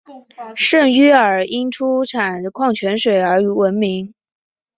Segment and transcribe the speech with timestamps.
[0.55, 4.15] 圣约尔因出产矿泉水而闻名。